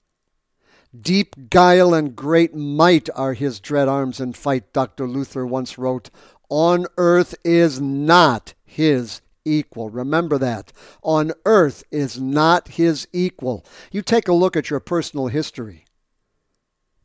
Deep 1.00 1.50
guile 1.50 1.94
and 1.94 2.16
great 2.16 2.56
might 2.56 3.10
are 3.16 3.34
his 3.34 3.60
dread 3.60 3.88
arms 3.88 4.20
in 4.20 4.34
fight, 4.34 4.72
Dr. 4.74 5.08
Luther 5.08 5.46
once 5.46 5.78
wrote. 5.78 6.10
On 6.50 6.86
earth 6.98 7.36
is 7.44 7.82
not 7.82 8.54
his 8.64 9.22
equal. 9.46 9.90
Remember 9.90 10.38
that. 10.38 10.74
On 11.02 11.32
earth 11.46 11.84
is 11.92 12.20
not 12.20 12.70
his 12.70 13.08
equal. 13.14 13.66
You 13.92 14.02
take 14.02 14.28
a 14.28 14.34
look 14.34 14.58
at 14.58 14.70
your 14.70 14.80
personal 14.80 15.28
history. 15.28 15.86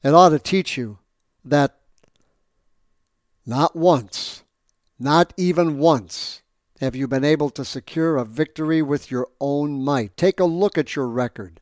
It 0.03 0.15
ought 0.15 0.31
to 0.31 0.39
teach 0.39 0.77
you 0.77 0.99
that 1.45 1.77
not 3.47 3.77
once, 3.77 4.43
not 4.99 5.33
even 5.37 5.79
once, 5.79 6.43
have 6.81 6.97
you 6.97 7.07
been 7.07 7.25
able 7.25 7.51
to 7.51 7.65
secure 7.65 8.17
a 8.17 8.25
victory 8.25 8.81
with 8.81 9.11
your 9.11 9.29
own 9.39 9.85
might. 9.85 10.17
Take 10.17 10.41
a 10.41 10.45
look 10.45 10.79
at 10.79 10.97
your 10.97 11.09
record. 11.09 11.61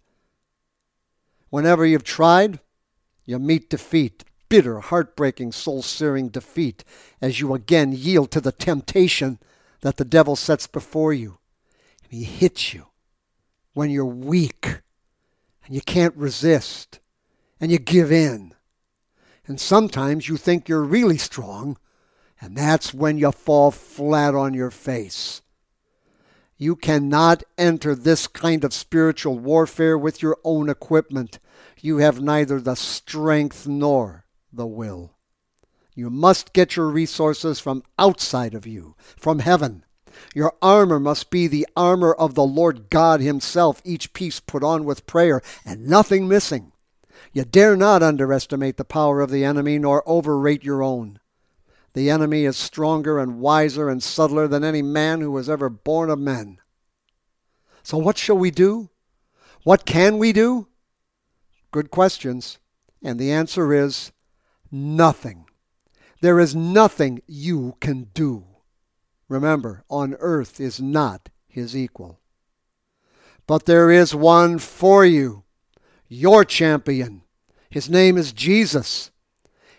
Whenever 1.50 1.84
you've 1.84 2.04
tried, 2.04 2.60
you 3.24 3.38
meet 3.38 3.68
defeat, 3.68 4.24
bitter, 4.48 4.78
heartbreaking, 4.78 5.52
soul 5.52 5.82
searing 5.82 6.28
defeat, 6.28 6.84
as 7.20 7.40
you 7.40 7.52
again 7.52 7.92
yield 7.92 8.30
to 8.30 8.40
the 8.40 8.52
temptation 8.52 9.38
that 9.80 9.96
the 9.96 10.04
devil 10.04 10.36
sets 10.36 10.66
before 10.66 11.12
you. 11.12 11.38
And 12.04 12.12
he 12.12 12.24
hits 12.24 12.74
you 12.74 12.86
when 13.74 13.90
you're 13.90 14.04
weak 14.04 14.80
and 15.64 15.74
you 15.74 15.80
can't 15.80 16.16
resist 16.16 17.00
and 17.60 17.70
you 17.70 17.78
give 17.78 18.10
in. 18.10 18.54
And 19.46 19.60
sometimes 19.60 20.28
you 20.28 20.36
think 20.36 20.68
you're 20.68 20.82
really 20.82 21.16
strong, 21.16 21.78
and 22.40 22.56
that's 22.56 22.92
when 22.92 23.16
you 23.16 23.32
fall 23.32 23.70
flat 23.70 24.34
on 24.34 24.52
your 24.52 24.70
face. 24.70 25.40
You 26.58 26.76
cannot 26.76 27.44
enter 27.56 27.94
this 27.94 28.26
kind 28.26 28.64
of 28.64 28.74
spiritual 28.74 29.38
warfare 29.38 29.96
with 29.96 30.22
your 30.22 30.36
own 30.44 30.68
equipment. 30.68 31.38
You 31.80 31.98
have 31.98 32.20
neither 32.20 32.60
the 32.60 32.74
strength 32.74 33.66
nor 33.66 34.26
the 34.52 34.66
will. 34.66 35.14
You 35.98 36.10
must 36.10 36.52
get 36.52 36.76
your 36.76 36.90
resources 36.90 37.58
from 37.58 37.82
outside 37.98 38.54
of 38.54 38.68
you, 38.68 38.94
from 39.16 39.40
heaven. 39.40 39.84
Your 40.32 40.54
armor 40.62 41.00
must 41.00 41.28
be 41.28 41.48
the 41.48 41.66
armor 41.76 42.12
of 42.12 42.36
the 42.36 42.44
Lord 42.44 42.88
God 42.88 43.20
Himself, 43.20 43.82
each 43.84 44.12
piece 44.12 44.38
put 44.38 44.62
on 44.62 44.84
with 44.84 45.08
prayer, 45.08 45.42
and 45.64 45.88
nothing 45.88 46.28
missing. 46.28 46.70
You 47.32 47.44
dare 47.44 47.74
not 47.76 48.04
underestimate 48.04 48.76
the 48.76 48.84
power 48.84 49.20
of 49.20 49.30
the 49.30 49.44
enemy, 49.44 49.76
nor 49.76 50.08
overrate 50.08 50.62
your 50.62 50.84
own. 50.84 51.18
The 51.94 52.10
enemy 52.10 52.44
is 52.44 52.56
stronger 52.56 53.18
and 53.18 53.40
wiser 53.40 53.88
and 53.88 54.00
subtler 54.00 54.46
than 54.46 54.62
any 54.62 54.82
man 54.82 55.20
who 55.20 55.32
was 55.32 55.50
ever 55.50 55.68
born 55.68 56.10
of 56.10 56.20
men. 56.20 56.58
So, 57.82 57.98
what 57.98 58.18
shall 58.18 58.38
we 58.38 58.52
do? 58.52 58.90
What 59.64 59.84
can 59.84 60.18
we 60.18 60.32
do? 60.32 60.68
Good 61.72 61.90
questions. 61.90 62.60
And 63.02 63.18
the 63.18 63.32
answer 63.32 63.72
is 63.74 64.12
nothing. 64.70 65.46
There 66.20 66.40
is 66.40 66.54
nothing 66.54 67.22
you 67.26 67.76
can 67.80 68.08
do. 68.14 68.44
Remember, 69.28 69.84
on 69.88 70.16
earth 70.18 70.60
is 70.60 70.80
not 70.80 71.28
his 71.46 71.76
equal. 71.76 72.18
But 73.46 73.66
there 73.66 73.90
is 73.90 74.14
one 74.14 74.58
for 74.58 75.04
you, 75.04 75.44
your 76.08 76.44
champion. 76.44 77.22
His 77.70 77.88
name 77.88 78.16
is 78.16 78.32
Jesus. 78.32 79.10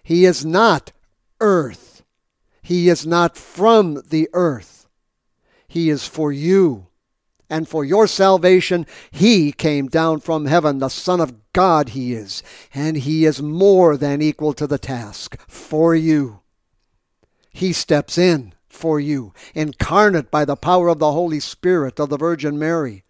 He 0.03 0.25
is 0.25 0.46
not 0.46 0.91
earth. 1.39 2.03
He 2.62 2.89
is 2.89 3.05
not 3.05 3.38
from 3.38 4.01
the 4.10 4.29
earth. 4.34 4.88
He 5.67 5.89
is 5.89 6.08
for 6.08 6.31
you. 6.31 6.88
And 7.50 7.68
for 7.68 7.84
your 7.84 8.06
salvation, 8.08 8.86
He 9.12 9.51
came 9.51 9.88
down 9.88 10.20
from 10.20 10.46
heaven. 10.46 10.79
The 10.79 10.89
Son 10.89 11.20
of 11.20 11.34
God 11.53 11.89
He 11.89 12.13
is. 12.13 12.44
And 12.74 12.98
He 12.98 13.25
is 13.25 13.41
more 13.41 13.98
than 13.98 14.22
equal 14.22 14.53
to 14.53 14.68
the 14.68 14.77
task 14.77 15.39
for 15.48 15.96
you. 15.96 16.41
He 17.50 17.74
steps 17.74 18.18
in 18.18 18.53
for 18.68 19.00
you, 19.00 19.34
incarnate 19.53 20.32
by 20.32 20.46
the 20.46 20.56
power 20.56 20.88
of 20.88 21.00
the 21.00 21.12
Holy 21.12 21.39
Spirit 21.39 22.00
of 22.00 22.10
the 22.10 22.18
Virgin 22.18 22.58
Mary, 22.58 23.03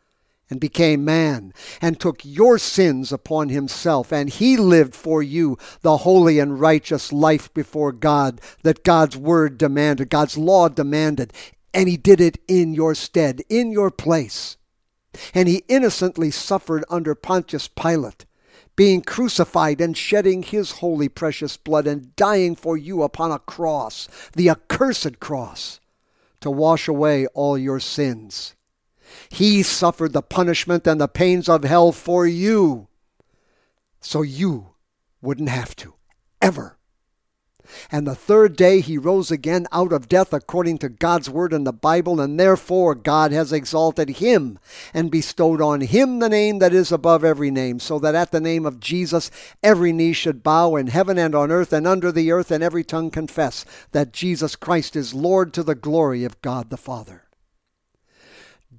and 0.50 0.60
became 0.60 1.06
man, 1.06 1.54
and 1.80 2.00
took 2.00 2.22
your 2.24 2.58
sins 2.58 3.12
upon 3.12 3.50
himself, 3.50 4.12
and 4.12 4.30
he 4.30 4.58
lived 4.58 4.96
for 4.96 5.22
you 5.22 5.58
the 5.82 5.98
holy 5.98 6.40
and 6.40 6.60
righteous 6.60 7.14
life 7.14 7.54
before 7.54 7.92
God 7.92 8.42
that 8.64 8.84
God's 8.84 9.16
word 9.16 9.60
demanded, 9.60 10.10
God's 10.10 10.38
law 10.38 10.70
demanded, 10.70 11.32
and 11.74 11.88
he 11.88 11.98
did 11.98 12.22
it 12.22 12.38
in 12.48 12.74
your 12.74 12.96
stead, 12.96 13.42
in 13.50 13.72
your 13.72 13.92
place. 13.92 14.58
And 15.34 15.48
he 15.48 15.64
innocently 15.68 16.32
suffered 16.32 16.86
under 16.90 17.16
Pontius 17.16 17.68
Pilate 17.68 18.26
being 18.80 19.02
crucified 19.02 19.82
and 19.82 19.98
shedding 19.98 20.42
his 20.42 20.72
holy 20.72 21.10
precious 21.10 21.58
blood 21.58 21.86
and 21.86 22.16
dying 22.16 22.56
for 22.56 22.78
you 22.78 23.04
upon 23.04 23.30
a 23.30 23.38
cross, 23.38 24.08
the 24.38 24.50
accursed 24.50 25.20
cross, 25.20 25.82
to 26.40 26.50
wash 26.50 26.88
away 26.88 27.28
all 27.34 27.58
your 27.58 27.82
sins. 27.82 28.56
He 29.28 29.64
suffered 29.64 30.14
the 30.14 30.22
punishment 30.22 30.88
and 30.88 31.02
the 31.02 31.10
pains 31.10 31.50
of 31.50 31.66
hell 31.66 31.92
for 31.92 32.26
you, 32.26 32.88
so 34.00 34.22
you 34.22 34.68
wouldn't 35.22 35.50
have 35.50 35.76
to, 35.76 35.96
ever. 36.42 36.79
And 37.92 38.06
the 38.08 38.16
third 38.16 38.56
day 38.56 38.82
he 38.82 38.98
rose 38.98 39.32
again 39.32 39.68
out 39.72 39.94
of 39.94 40.10
death 40.10 40.34
according 40.34 40.80
to 40.80 40.90
God's 40.90 41.30
word 41.30 41.54
in 41.54 41.64
the 41.64 41.74
Bible, 41.74 42.20
and 42.20 42.40
therefore 42.40 42.96
God 42.96 43.32
has 43.32 43.54
exalted 43.54 44.10
him 44.10 44.60
and 44.94 45.12
bestowed 45.12 45.62
on 45.62 45.82
him 45.82 46.20
the 46.20 46.30
name 46.30 46.60
that 46.60 46.74
is 46.74 46.92
above 46.92 47.24
every 47.24 47.52
name, 47.52 47.80
so 47.80 48.00
that 48.00 48.16
at 48.16 48.32
the 48.32 48.40
name 48.40 48.66
of 48.66 48.80
Jesus 48.80 49.32
every 49.64 49.94
knee 49.94 50.14
should 50.14 50.44
bow 50.44 50.76
in 50.76 50.88
heaven 50.88 51.18
and 51.18 51.36
on 51.36 51.52
earth 51.52 51.74
and 51.74 51.88
under 51.88 52.12
the 52.12 52.32
earth, 52.32 52.52
and 52.52 52.64
every 52.64 52.84
tongue 52.84 53.12
confess 53.12 53.66
that 53.92 54.14
Jesus 54.14 54.56
Christ 54.56 54.96
is 54.96 55.14
Lord 55.14 55.54
to 55.54 55.64
the 55.64 55.76
glory 55.76 56.24
of 56.24 56.42
God 56.42 56.70
the 56.70 56.78
Father. 56.78 57.24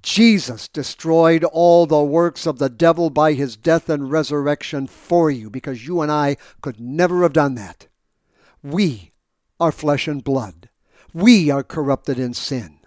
Jesus 0.03 0.67
destroyed 0.67 1.45
all 1.45 1.85
the 1.85 2.03
works 2.03 2.47
of 2.47 2.59
the 2.59 2.71
devil 2.71 3.11
by 3.11 3.35
his 3.35 3.55
death 3.55 3.91
and 3.91 4.11
resurrection 4.11 4.87
for 4.87 5.31
you, 5.31 5.51
because 5.51 5.87
you 5.87 6.01
and 6.01 6.11
I 6.11 6.39
could 6.63 6.81
never 6.81 7.23
have 7.23 7.35
done 7.35 7.55
that. 7.57 7.87
We 8.63 9.13
are 9.59 9.73
flesh 9.73 10.09
and 10.09 10.23
blood. 10.23 10.69
We 11.13 11.51
are 11.51 11.63
corrupted 11.63 12.19
in 12.19 12.35
sin. 12.35 12.79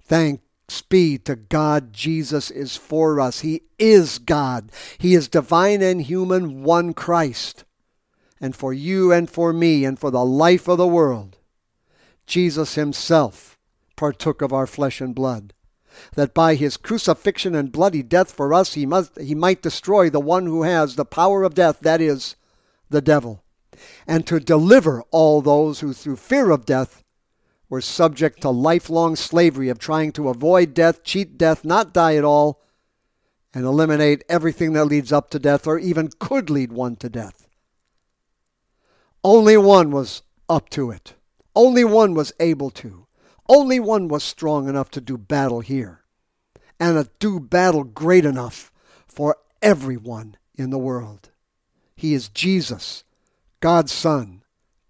Thanks 0.00 0.42
be 0.88 1.18
to 1.18 1.36
God, 1.36 1.92
Jesus 1.92 2.50
is 2.50 2.76
for 2.76 3.20
us. 3.20 3.40
He 3.40 3.62
is 3.78 4.18
God. 4.18 4.72
He 4.98 5.14
is 5.14 5.28
divine 5.28 5.82
and 5.82 6.00
human, 6.00 6.62
one 6.62 6.94
Christ. 6.94 7.64
And 8.40 8.56
for 8.56 8.72
you 8.72 9.12
and 9.12 9.28
for 9.28 9.52
me 9.52 9.84
and 9.84 9.98
for 9.98 10.10
the 10.10 10.24
life 10.24 10.68
of 10.68 10.78
the 10.78 10.86
world, 10.86 11.38
Jesus 12.26 12.74
himself 12.74 13.58
partook 13.96 14.42
of 14.42 14.52
our 14.52 14.66
flesh 14.66 15.00
and 15.00 15.14
blood 15.14 15.52
that 16.14 16.32
by 16.32 16.54
his 16.54 16.76
crucifixion 16.76 17.54
and 17.54 17.70
bloody 17.70 18.02
death 18.02 18.32
for 18.32 18.54
us 18.54 18.72
he 18.72 18.86
must 18.86 19.20
he 19.20 19.34
might 19.34 19.62
destroy 19.62 20.08
the 20.08 20.18
one 20.18 20.46
who 20.46 20.62
has 20.62 20.96
the 20.96 21.04
power 21.04 21.42
of 21.42 21.54
death 21.54 21.80
that 21.80 22.00
is 22.00 22.34
the 22.88 23.02
devil 23.02 23.44
and 24.06 24.26
to 24.26 24.40
deliver 24.40 25.02
all 25.10 25.40
those 25.40 25.80
who, 25.80 25.92
through 25.92 26.16
fear 26.16 26.50
of 26.50 26.66
death, 26.66 27.02
were 27.68 27.80
subject 27.80 28.42
to 28.42 28.50
lifelong 28.50 29.16
slavery 29.16 29.68
of 29.68 29.78
trying 29.78 30.12
to 30.12 30.28
avoid 30.28 30.74
death, 30.74 31.02
cheat 31.02 31.38
death, 31.38 31.64
not 31.64 31.94
die 31.94 32.16
at 32.16 32.24
all, 32.24 32.60
and 33.54 33.64
eliminate 33.64 34.24
everything 34.28 34.72
that 34.74 34.84
leads 34.84 35.12
up 35.12 35.30
to 35.30 35.38
death 35.38 35.66
or 35.66 35.78
even 35.78 36.10
could 36.18 36.50
lead 36.50 36.72
one 36.72 36.96
to 36.96 37.08
death. 37.08 37.48
Only 39.24 39.56
one 39.56 39.90
was 39.90 40.22
up 40.48 40.68
to 40.70 40.90
it. 40.90 41.14
Only 41.54 41.84
one 41.84 42.14
was 42.14 42.32
able 42.40 42.70
to. 42.70 43.06
Only 43.48 43.78
one 43.80 44.08
was 44.08 44.22
strong 44.22 44.68
enough 44.68 44.90
to 44.92 45.00
do 45.00 45.16
battle 45.16 45.60
here. 45.60 46.00
And 46.80 47.02
to 47.02 47.10
do 47.18 47.38
battle 47.38 47.84
great 47.84 48.24
enough 48.24 48.72
for 49.06 49.36
everyone 49.60 50.36
in 50.54 50.70
the 50.70 50.78
world. 50.78 51.30
He 51.94 52.14
is 52.14 52.28
Jesus 52.28 53.04
God's 53.62 53.92
Son, 53.92 54.42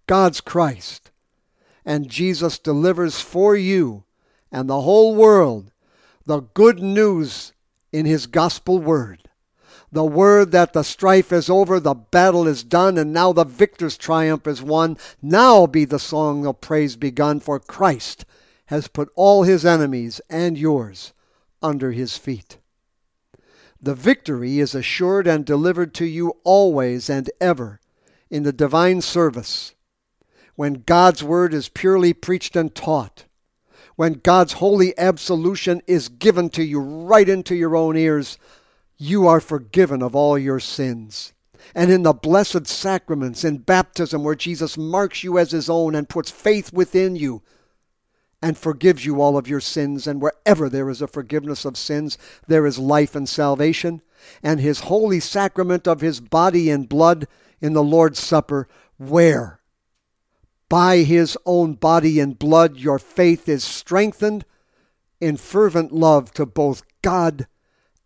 God's 0.07 0.41
Christ. 0.41 1.11
And 1.85 2.09
Jesus 2.09 2.57
delivers 2.57 3.21
for 3.21 3.55
you 3.55 4.03
and 4.51 4.67
the 4.67 4.81
whole 4.81 5.13
world 5.13 5.71
the 6.25 6.39
good 6.39 6.79
news 6.79 7.53
in 7.91 8.07
his 8.07 8.25
gospel 8.25 8.79
word. 8.79 9.29
The 9.91 10.03
word 10.03 10.51
that 10.53 10.73
the 10.73 10.81
strife 10.81 11.31
is 11.31 11.51
over, 11.51 11.79
the 11.79 11.93
battle 11.93 12.47
is 12.47 12.63
done, 12.63 12.97
and 12.97 13.13
now 13.13 13.31
the 13.31 13.43
victor's 13.43 13.95
triumph 13.95 14.47
is 14.47 14.63
won. 14.63 14.97
Now 15.21 15.67
be 15.67 15.85
the 15.85 15.99
song 15.99 16.47
of 16.47 16.59
praise 16.59 16.95
begun, 16.95 17.41
for 17.41 17.59
Christ 17.59 18.25
has 18.67 18.87
put 18.87 19.11
all 19.13 19.43
his 19.43 19.67
enemies 19.67 20.19
and 20.31 20.57
yours 20.57 21.13
under 21.61 21.91
his 21.91 22.17
feet. 22.17 22.57
The 23.79 23.93
victory 23.93 24.57
is 24.57 24.73
assured 24.73 25.27
and 25.27 25.45
delivered 25.45 25.93
to 25.95 26.05
you 26.05 26.39
always 26.43 27.07
and 27.07 27.29
ever 27.39 27.79
in 28.33 28.41
the 28.41 28.51
divine 28.51 28.99
service, 28.99 29.75
when 30.55 30.81
God's 30.87 31.23
word 31.23 31.53
is 31.53 31.69
purely 31.69 32.13
preached 32.13 32.55
and 32.55 32.73
taught, 32.73 33.25
when 33.95 34.13
God's 34.13 34.53
holy 34.53 34.97
absolution 34.97 35.83
is 35.85 36.09
given 36.09 36.49
to 36.49 36.63
you 36.63 36.79
right 36.79 37.29
into 37.29 37.53
your 37.53 37.75
own 37.75 37.95
ears, 37.95 38.39
you 38.97 39.27
are 39.27 39.39
forgiven 39.39 40.01
of 40.01 40.15
all 40.15 40.35
your 40.35 40.59
sins. 40.59 41.33
And 41.75 41.91
in 41.91 42.01
the 42.01 42.11
blessed 42.11 42.65
sacraments, 42.65 43.43
in 43.43 43.59
baptism, 43.59 44.23
where 44.23 44.33
Jesus 44.33 44.79
marks 44.79 45.23
you 45.23 45.37
as 45.37 45.51
his 45.51 45.69
own 45.69 45.93
and 45.93 46.09
puts 46.09 46.31
faith 46.31 46.73
within 46.73 47.15
you 47.15 47.43
and 48.41 48.57
forgives 48.57 49.05
you 49.05 49.21
all 49.21 49.37
of 49.37 49.47
your 49.47 49.61
sins, 49.61 50.07
and 50.07 50.19
wherever 50.19 50.69
there 50.69 50.89
is 50.89 51.03
a 51.03 51.07
forgiveness 51.07 51.65
of 51.65 51.77
sins, 51.77 52.17
there 52.47 52.65
is 52.65 52.79
life 52.79 53.15
and 53.15 53.29
salvation. 53.29 54.01
And 54.41 54.59
his 54.59 54.81
holy 54.81 55.19
sacrament 55.19 55.87
of 55.87 56.01
his 56.01 56.19
body 56.19 56.71
and 56.71 56.89
blood 56.89 57.27
in 57.63 57.71
the 57.71 57.83
Lord's 57.83 58.19
Supper, 58.19 58.67
where 58.97 59.61
by 60.67 60.97
his 60.97 61.37
own 61.45 61.75
body 61.75 62.19
and 62.19 62.37
blood 62.37 62.75
your 62.77 62.99
faith 62.99 63.47
is 63.47 63.63
strengthened 63.63 64.43
in 65.21 65.37
fervent 65.37 65.93
love 65.93 66.33
to 66.33 66.45
both 66.45 66.83
God 67.01 67.47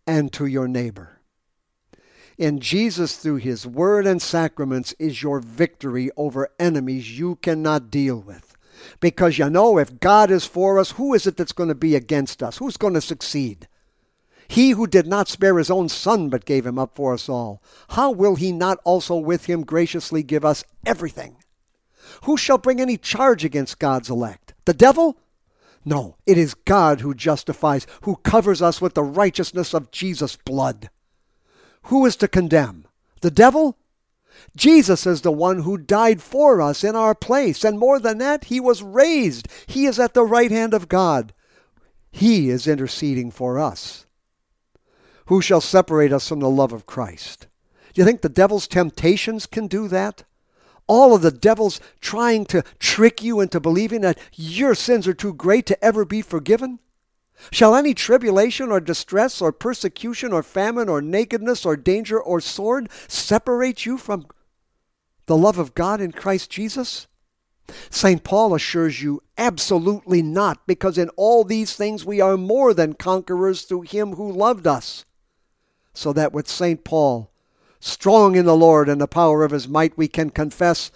and 0.06 0.32
to 0.34 0.46
your 0.46 0.68
neighbor. 0.68 1.20
In 2.38 2.60
Jesus, 2.60 3.16
through 3.16 3.38
his 3.38 3.66
word 3.66 4.06
and 4.06 4.22
sacraments, 4.22 4.94
is 5.00 5.24
your 5.24 5.40
victory 5.40 6.10
over 6.16 6.50
enemies 6.60 7.18
you 7.18 7.34
cannot 7.36 7.90
deal 7.90 8.20
with. 8.20 8.56
Because 9.00 9.38
you 9.38 9.50
know, 9.50 9.76
if 9.76 9.98
God 9.98 10.30
is 10.30 10.44
for 10.44 10.78
us, 10.78 10.92
who 10.92 11.14
is 11.14 11.26
it 11.26 11.36
that's 11.36 11.50
going 11.50 11.68
to 11.68 11.74
be 11.74 11.96
against 11.96 12.44
us? 12.44 12.58
Who's 12.58 12.76
going 12.76 12.94
to 12.94 13.00
succeed? 13.00 13.66
He 14.48 14.70
who 14.70 14.86
did 14.86 15.06
not 15.06 15.28
spare 15.28 15.58
his 15.58 15.70
own 15.70 15.88
son 15.88 16.30
but 16.30 16.46
gave 16.46 16.66
him 16.66 16.78
up 16.78 16.94
for 16.94 17.12
us 17.12 17.28
all, 17.28 17.62
how 17.90 18.10
will 18.10 18.34
he 18.34 18.50
not 18.50 18.78
also 18.82 19.16
with 19.16 19.44
him 19.44 19.62
graciously 19.62 20.22
give 20.22 20.44
us 20.44 20.64
everything? 20.86 21.36
Who 22.24 22.36
shall 22.36 22.58
bring 22.58 22.80
any 22.80 22.96
charge 22.96 23.44
against 23.44 23.78
God's 23.78 24.08
elect? 24.08 24.54
The 24.64 24.74
devil? 24.74 25.18
No, 25.84 26.16
it 26.26 26.38
is 26.38 26.54
God 26.54 27.00
who 27.00 27.14
justifies, 27.14 27.86
who 28.02 28.16
covers 28.16 28.60
us 28.62 28.80
with 28.80 28.94
the 28.94 29.02
righteousness 29.02 29.74
of 29.74 29.90
Jesus' 29.90 30.36
blood. 30.36 30.90
Who 31.84 32.04
is 32.06 32.16
to 32.16 32.28
condemn? 32.28 32.86
The 33.20 33.30
devil? 33.30 33.78
Jesus 34.56 35.06
is 35.06 35.22
the 35.22 35.32
one 35.32 35.60
who 35.60 35.76
died 35.76 36.22
for 36.22 36.60
us 36.60 36.84
in 36.84 36.96
our 36.96 37.14
place, 37.14 37.64
and 37.64 37.78
more 37.78 37.98
than 37.98 38.18
that, 38.18 38.44
he 38.44 38.60
was 38.60 38.82
raised. 38.82 39.48
He 39.66 39.86
is 39.86 39.98
at 39.98 40.14
the 40.14 40.24
right 40.24 40.50
hand 40.50 40.74
of 40.74 40.88
God. 40.88 41.32
He 42.10 42.48
is 42.50 42.66
interceding 42.66 43.30
for 43.30 43.58
us. 43.58 44.06
Who 45.28 45.42
shall 45.42 45.60
separate 45.60 46.10
us 46.10 46.26
from 46.26 46.40
the 46.40 46.48
love 46.48 46.72
of 46.72 46.86
Christ? 46.86 47.48
Do 47.92 48.00
you 48.00 48.06
think 48.06 48.22
the 48.22 48.30
devil's 48.30 48.66
temptations 48.66 49.44
can 49.44 49.66
do 49.66 49.86
that? 49.88 50.24
All 50.86 51.14
of 51.14 51.20
the 51.20 51.30
devil's 51.30 51.82
trying 52.00 52.46
to 52.46 52.64
trick 52.78 53.22
you 53.22 53.40
into 53.40 53.60
believing 53.60 54.00
that 54.00 54.18
your 54.32 54.74
sins 54.74 55.06
are 55.06 55.12
too 55.12 55.34
great 55.34 55.66
to 55.66 55.84
ever 55.84 56.06
be 56.06 56.22
forgiven? 56.22 56.78
Shall 57.50 57.76
any 57.76 57.92
tribulation 57.92 58.72
or 58.72 58.80
distress 58.80 59.42
or 59.42 59.52
persecution 59.52 60.32
or 60.32 60.42
famine 60.42 60.88
or 60.88 61.02
nakedness 61.02 61.66
or 61.66 61.76
danger 61.76 62.18
or 62.18 62.40
sword 62.40 62.88
separate 63.06 63.84
you 63.84 63.98
from 63.98 64.26
the 65.26 65.36
love 65.36 65.58
of 65.58 65.74
God 65.74 66.00
in 66.00 66.12
Christ 66.12 66.48
Jesus? 66.48 67.06
St. 67.90 68.24
Paul 68.24 68.54
assures 68.54 69.02
you 69.02 69.22
absolutely 69.36 70.22
not, 70.22 70.66
because 70.66 70.96
in 70.96 71.10
all 71.10 71.44
these 71.44 71.76
things 71.76 72.06
we 72.06 72.18
are 72.18 72.38
more 72.38 72.72
than 72.72 72.94
conquerors 72.94 73.62
through 73.62 73.82
him 73.82 74.14
who 74.14 74.32
loved 74.32 74.66
us. 74.66 75.04
So 75.98 76.12
that 76.12 76.32
with 76.32 76.46
St. 76.46 76.84
Paul, 76.84 77.28
strong 77.80 78.36
in 78.36 78.44
the 78.44 78.56
Lord 78.56 78.88
and 78.88 79.00
the 79.00 79.08
power 79.08 79.42
of 79.42 79.50
his 79.50 79.66
might, 79.66 79.98
we 79.98 80.06
can 80.06 80.30
confess, 80.30 80.92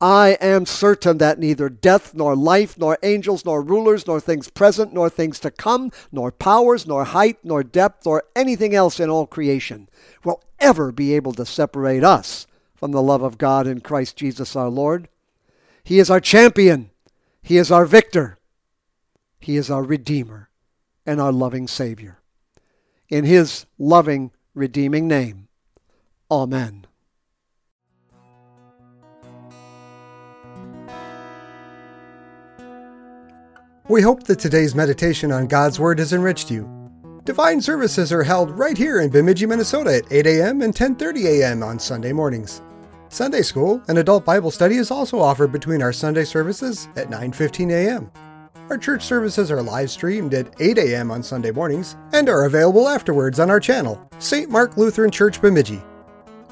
I 0.00 0.38
am 0.40 0.66
certain 0.66 1.18
that 1.18 1.40
neither 1.40 1.68
death, 1.68 2.14
nor 2.14 2.36
life, 2.36 2.78
nor 2.78 2.96
angels, 3.02 3.44
nor 3.44 3.60
rulers, 3.60 4.06
nor 4.06 4.20
things 4.20 4.48
present, 4.48 4.92
nor 4.94 5.10
things 5.10 5.40
to 5.40 5.50
come, 5.50 5.90
nor 6.12 6.30
powers, 6.30 6.86
nor 6.86 7.06
height, 7.06 7.38
nor 7.42 7.64
depth, 7.64 8.06
nor 8.06 8.22
anything 8.36 8.72
else 8.72 9.00
in 9.00 9.10
all 9.10 9.26
creation 9.26 9.88
will 10.22 10.40
ever 10.60 10.92
be 10.92 11.12
able 11.14 11.32
to 11.32 11.44
separate 11.44 12.04
us 12.04 12.46
from 12.76 12.92
the 12.92 13.02
love 13.02 13.22
of 13.22 13.38
God 13.38 13.66
in 13.66 13.80
Christ 13.80 14.16
Jesus 14.16 14.54
our 14.54 14.68
Lord. 14.68 15.08
He 15.82 15.98
is 15.98 16.08
our 16.08 16.20
champion. 16.20 16.90
He 17.42 17.56
is 17.56 17.72
our 17.72 17.84
victor. 17.84 18.38
He 19.40 19.56
is 19.56 19.72
our 19.72 19.82
Redeemer 19.82 20.50
and 21.04 21.20
our 21.20 21.32
loving 21.32 21.66
Savior. 21.66 22.20
In 23.08 23.24
His 23.24 23.66
loving, 23.76 24.30
redeeming 24.56 25.06
name, 25.06 25.48
Amen. 26.30 26.86
We 33.88 34.02
hope 34.02 34.24
that 34.24 34.40
today's 34.40 34.74
meditation 34.74 35.30
on 35.30 35.46
God's 35.46 35.78
Word 35.78 36.00
has 36.00 36.12
enriched 36.12 36.50
you. 36.50 36.68
Divine 37.24 37.60
services 37.60 38.12
are 38.12 38.24
held 38.24 38.50
right 38.50 38.76
here 38.76 39.00
in 39.00 39.10
Bemidji, 39.10 39.46
Minnesota 39.46 39.96
at 39.96 40.12
8 40.12 40.26
a.m. 40.26 40.62
and 40.62 40.74
10:30 40.74 41.24
a.m. 41.26 41.62
on 41.62 41.78
Sunday 41.78 42.12
mornings. 42.12 42.62
Sunday 43.08 43.42
school 43.42 43.80
and 43.86 43.98
adult 43.98 44.24
Bible 44.24 44.50
study 44.50 44.76
is 44.76 44.90
also 44.90 45.20
offered 45.20 45.52
between 45.52 45.82
our 45.82 45.92
Sunday 45.92 46.24
services 46.24 46.88
at 46.96 47.10
9:15 47.10 47.70
a.m. 47.70 48.10
Our 48.68 48.78
church 48.78 49.04
services 49.04 49.52
are 49.52 49.62
live 49.62 49.92
streamed 49.92 50.34
at 50.34 50.60
8 50.60 50.76
a.m. 50.78 51.12
on 51.12 51.22
Sunday 51.22 51.52
mornings 51.52 51.94
and 52.12 52.28
are 52.28 52.46
available 52.46 52.88
afterwards 52.88 53.38
on 53.38 53.48
our 53.48 53.60
channel, 53.60 54.10
St. 54.18 54.50
Mark 54.50 54.76
Lutheran 54.76 55.12
Church 55.12 55.40
Bemidji. 55.40 55.80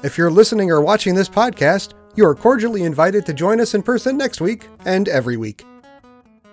If 0.01 0.17
you're 0.17 0.31
listening 0.31 0.71
or 0.71 0.81
watching 0.81 1.13
this 1.13 1.27
podcast, 1.27 1.91
you 2.15 2.25
are 2.25 2.33
cordially 2.33 2.83
invited 2.83 3.25
to 3.25 3.33
join 3.33 3.59
us 3.59 3.73
in 3.73 3.83
person 3.83 4.15
next 4.15 4.39
week 4.39 4.69
and 4.85 5.09
every 5.09 5.35
week. 5.35 5.65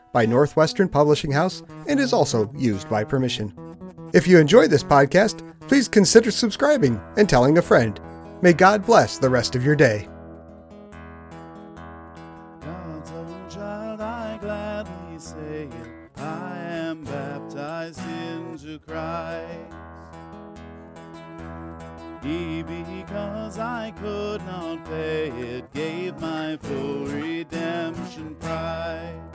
by 0.11 0.25
Northwestern 0.25 0.89
Publishing 0.89 1.31
House 1.31 1.63
and 1.87 1.99
is 1.99 2.13
also 2.13 2.51
used 2.55 2.89
by 2.89 3.03
permission. 3.03 3.53
If 4.13 4.27
you 4.27 4.39
enjoy 4.39 4.67
this 4.67 4.83
podcast, 4.83 5.47
please 5.67 5.87
consider 5.87 6.31
subscribing 6.31 6.99
and 7.17 7.29
telling 7.29 7.57
a 7.57 7.61
friend. 7.61 7.99
May 8.41 8.53
God 8.53 8.85
bless 8.85 9.17
the 9.17 9.29
rest 9.29 9.55
of 9.55 9.63
your 9.63 9.75
day. 9.75 10.07
God's 12.59 13.11
own 13.11 13.49
child, 13.49 14.01
I 14.01 14.37
gladly 14.41 15.19
say 15.19 15.69
it. 15.69 16.19
I 16.19 16.57
am 16.57 17.03
baptized 17.03 18.01
into 18.09 18.79
Christ. 18.79 19.75
He, 22.23 22.61
because 22.61 23.57
I 23.57 23.91
could 23.99 24.45
not 24.45 24.85
pay 24.85 25.29
it, 25.29 25.73
gave 25.73 26.19
my 26.19 26.57
full 26.57 27.05
redemption 27.05 28.35
price. 28.35 29.30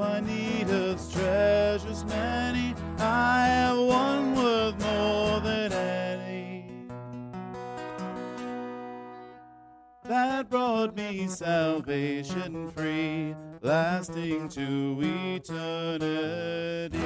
I 0.00 0.20
need 0.20 0.68
His 0.68 1.12
treasures 1.12 2.04
many? 2.04 2.74
I 2.98 3.46
have 3.46 3.78
one 3.78 4.34
worth 4.34 4.80
more 4.80 5.40
than 5.40 5.72
any. 5.72 6.08
that 10.04 10.48
brought 10.48 10.96
me 10.96 11.26
salvation 11.26 12.70
free, 12.70 13.34
lasting 13.60 14.48
to 14.50 14.98
eternity. 15.34 16.98